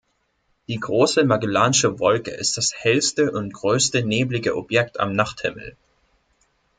Die 0.67 0.79
Große 0.79 1.23
Magellansche 1.25 1.99
Wolke 1.99 2.31
ist 2.31 2.57
das 2.57 2.73
hellste 2.73 3.31
und 3.33 3.53
größte 3.53 4.03
neblige 4.03 4.55
Objekt 4.55 4.99
am 4.99 5.13
Nachthimmel. 5.15 5.77